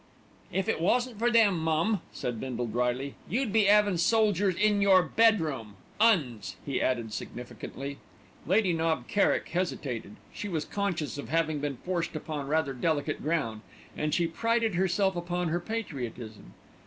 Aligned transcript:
"If 0.51 0.67
it 0.67 0.81
wasn't 0.81 1.19
for 1.19 1.29
them, 1.29 1.59
mum," 1.59 2.01
said 2.11 2.39
Bindle 2.39 2.65
dryly, 2.65 3.13
"you'd 3.29 3.53
be 3.53 3.69
'avin' 3.69 3.99
soldiers 3.99 4.55
in 4.55 4.81
your 4.81 5.03
bedroom 5.03 5.75
'Uns," 5.99 6.55
he 6.65 6.81
added 6.81 7.13
significantly. 7.13 7.99
Lady 8.47 8.73
Knob 8.73 9.07
Kerrick 9.07 9.47
hesitated. 9.49 10.15
She 10.33 10.49
was 10.49 10.65
conscious 10.65 11.19
of 11.19 11.29
having 11.29 11.59
been 11.59 11.77
forced 11.77 12.15
upon 12.15 12.47
rather 12.47 12.73
delicate 12.73 13.21
ground, 13.21 13.61
and 13.95 14.11
she 14.11 14.25
prided 14.25 14.73
herself 14.73 15.15
upon 15.15 15.49
her 15.49 15.59
patriotism. 15.59 16.55